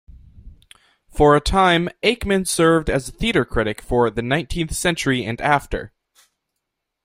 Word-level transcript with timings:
For 1.11 1.35
a 1.35 1.39
time, 1.39 1.87
Aickman 2.01 2.47
served 2.47 2.89
as 2.89 3.11
theatre 3.11 3.45
critic 3.45 3.81
for 3.81 4.09
"The 4.09 4.23
Nineteenth 4.23 4.73
Century 4.73 5.23
and 5.23 5.39
After". 5.39 5.93